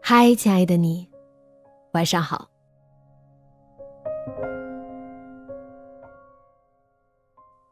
[0.00, 1.06] 嗨，亲爱的你，
[1.92, 2.48] 晚上好。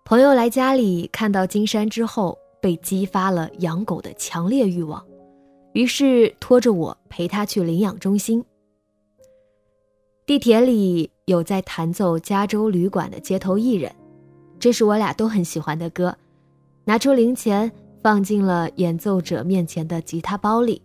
[0.05, 5.05] 朋友来家里看到金山之后，被激发了养狗的强烈欲望，
[5.73, 8.45] 于是拖着我陪他去领养中心。
[10.27, 13.95] 地铁里有在弹奏加州旅馆的街头艺人，
[14.59, 16.13] 这是我俩都很喜欢的歌，
[16.85, 17.71] 拿出零钱
[18.03, 20.83] 放进了演奏者面前的吉他包里。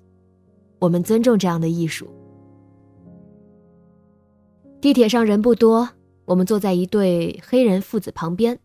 [0.77, 2.07] 我们尊重这样的艺术。
[4.79, 5.89] 地铁上人不多，
[6.25, 8.59] 我们坐在一对黑人父子旁边，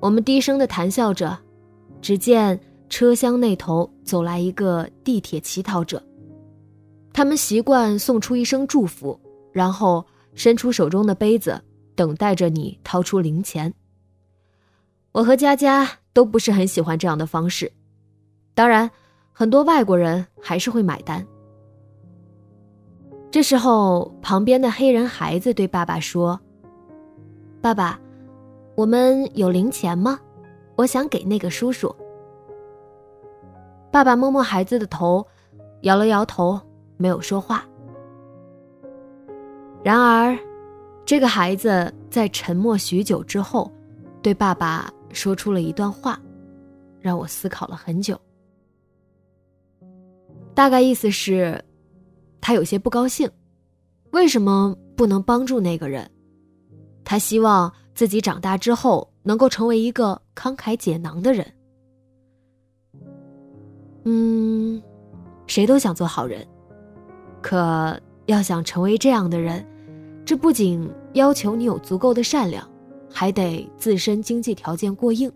[0.00, 1.38] 我们低声的谈笑着。
[2.00, 6.02] 只见车厢那头走来一个地铁乞讨者，
[7.12, 9.18] 他们习惯送出一声祝福，
[9.54, 11.62] 然后伸出手中的杯子，
[11.94, 13.72] 等待着你掏出零钱。
[15.12, 17.72] 我和佳佳都不是很喜欢这样的方式，
[18.54, 18.90] 当然。
[19.36, 21.26] 很多外国人还是会买单。
[23.32, 26.38] 这时候，旁边的黑人孩子对爸爸说
[27.60, 27.98] ：“爸爸，
[28.76, 30.20] 我们有零钱吗？
[30.76, 31.92] 我想给那个叔叔。”
[33.90, 35.26] 爸爸摸摸孩子的头，
[35.80, 36.60] 摇了摇头，
[36.96, 37.66] 没有说话。
[39.84, 40.34] 然而，
[41.04, 43.70] 这个孩子在沉默许久之后，
[44.22, 46.18] 对爸爸说出了一段话，
[47.02, 48.18] 让我思考了很久。
[50.54, 51.62] 大概意思是，
[52.40, 53.30] 他有些不高兴，
[54.12, 56.10] 为什么不能帮助那个人？
[57.04, 61.46] 他希望自己长大之后能够成为一个慷慨解囊的人。
[64.04, 64.82] 嗯，
[65.46, 66.46] 谁都想做好人，
[67.42, 69.62] 可要想成为这样的人，
[70.24, 72.68] 这不仅要求你有足够的善良，
[73.10, 75.30] 还得自身经济条件过硬。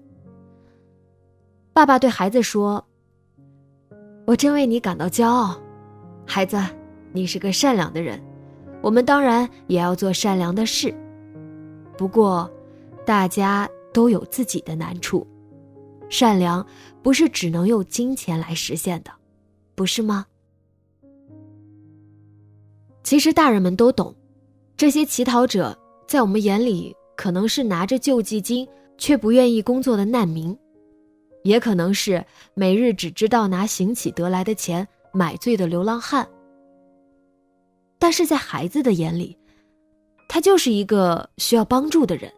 [1.72, 2.84] 爸爸对孩子说。
[4.27, 5.59] 我真为你感到骄傲，
[6.27, 6.59] 孩子，
[7.12, 8.22] 你是个善良的人，
[8.82, 10.94] 我们当然也要做善良的事。
[11.97, 12.50] 不过，
[13.06, 15.27] 大家都有自己的难处，
[16.10, 16.66] 善良
[17.03, 19.10] 不是只能用金钱来实现的，
[19.75, 20.27] 不是吗？
[23.03, 24.15] 其实大人们都懂，
[24.78, 28.66] 这些乞讨者在我们眼里可能是拿着救济金
[28.97, 30.56] 却不愿意工作的难民。
[31.43, 32.25] 也可能是
[32.55, 36.28] 每日只知道拿行乞得来的钱买醉的流浪汉，
[37.99, 39.37] 但是在孩子的眼里，
[40.28, 42.33] 他就是一个需要帮助的人。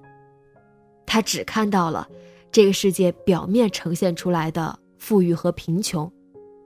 [1.04, 2.08] 他只看到了
[2.50, 6.10] 这个世界表面呈现出来的富裕和贫穷，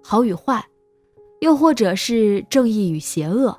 [0.04, 0.64] 好与坏，
[1.40, 3.58] 又或者是正义与邪恶，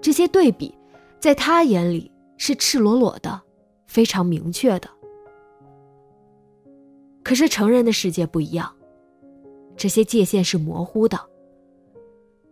[0.00, 0.72] 这些对比，
[1.20, 3.40] 在他眼里是赤裸裸的，
[3.86, 4.88] 非常明确的。
[7.22, 8.74] 可是成人的世界不一样，
[9.76, 11.20] 这些界限是模糊的。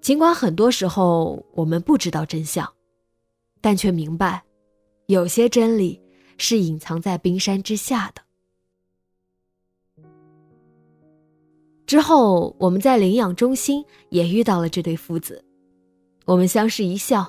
[0.02, 2.70] 尽管很多时候我们不知道真相，
[3.62, 4.42] 但却明白，
[5.06, 6.00] 有些真理
[6.36, 8.22] 是隐藏在冰山之下的。
[11.86, 15.42] 之后，我们在领养中心也遇到了这对父子，
[16.26, 17.26] 我们相视一笑，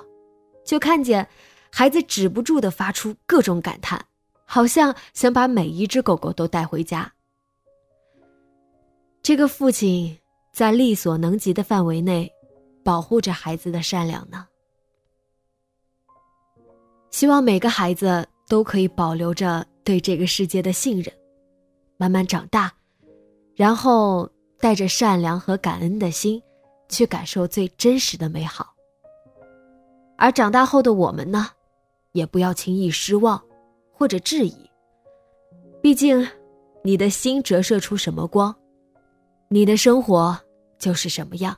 [0.70, 1.26] 就看见
[1.72, 4.06] 孩子止不住的发出各种感叹，
[4.44, 7.12] 好像想把每一只狗狗都带回家。
[9.20, 10.16] 这个父亲
[10.52, 12.32] 在力所能及的范围内，
[12.84, 14.46] 保护着孩子的善良呢。
[17.10, 21.12] 希望每个孩子都可以保留着对这个世界的信任，
[21.96, 22.72] 慢慢长大，
[23.56, 24.30] 然后
[24.60, 26.40] 带着善良和感恩的心，
[26.88, 28.72] 去感受最真实的美好。
[30.20, 31.46] 而长大后的我们呢，
[32.12, 33.42] 也不要轻易失望，
[33.90, 34.54] 或者质疑。
[35.80, 36.28] 毕竟，
[36.84, 38.54] 你的心折射出什么光。
[39.48, 40.38] 你的生活
[40.78, 41.56] 就是什么样。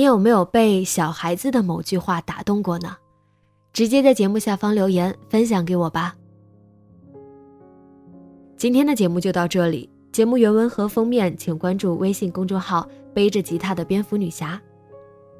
[0.00, 2.96] 你有没有被小孩子的某句话打动过呢？
[3.70, 6.16] 直接在节目下方留言分享给我吧。
[8.56, 14.58] 今天的节目就到这里，节目原文和封面请关注微信公众号“背着吉他的蝙蝠女侠”，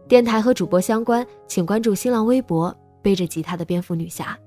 [0.07, 4.39] 电台和主播相关请关注新浪微博“背着吉他的蝙蝠女侠”。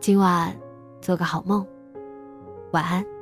[0.00, 0.58] 今晚
[1.02, 1.66] 做个好梦，
[2.72, 3.13] 晚安。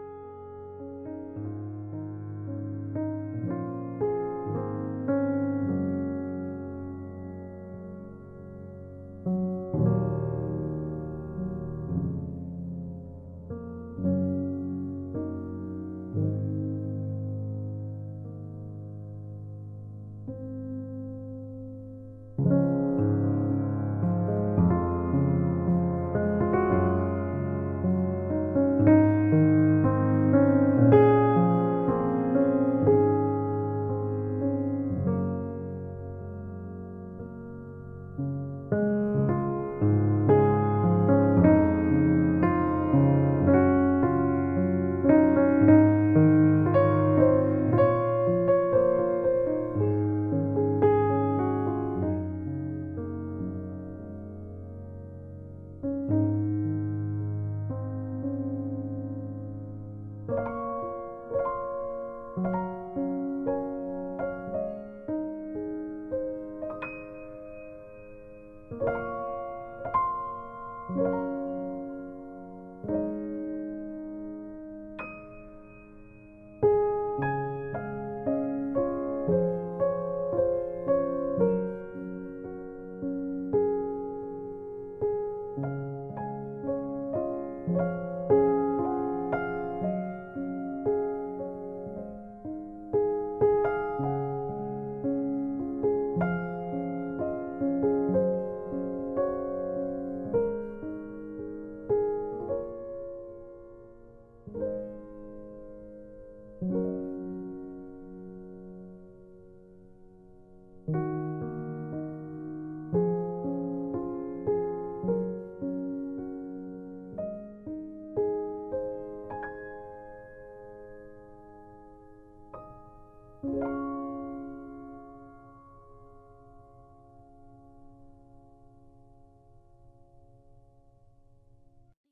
[70.95, 71.52] Música